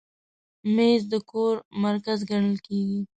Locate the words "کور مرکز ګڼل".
1.31-2.55